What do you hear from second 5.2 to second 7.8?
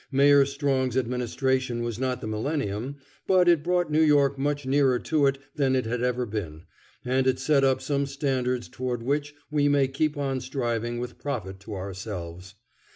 it than it had ever been, and it set